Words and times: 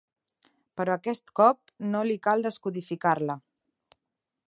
Però 0.81 0.95
aquest 0.99 1.29
cop 1.41 1.75
no 1.91 2.03
li 2.09 2.17
cal 2.29 2.49
descodificar-la. 2.49 3.37